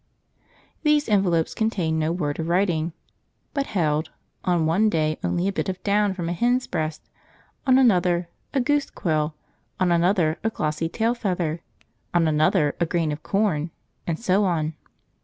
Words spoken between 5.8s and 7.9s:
down from a hen's breast, on